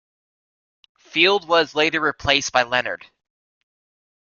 [0.97, 3.05] Field was later replaced by Leonard.